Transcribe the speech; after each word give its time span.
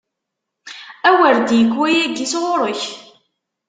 A 1.07 1.09
wer 1.17 1.35
d-yekk 1.47 1.73
wayagi 1.79 2.25
sɣur-k! 2.31 2.83